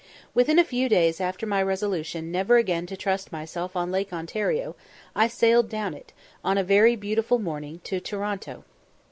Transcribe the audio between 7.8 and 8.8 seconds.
to Toronto.